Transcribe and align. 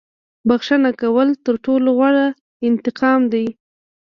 •بښنه 0.47 0.91
کول 1.01 1.29
تر 1.45 1.55
ټولو 1.65 1.89
غوره 1.97 2.27
انتقام 2.67 3.21
دی. 3.33 3.45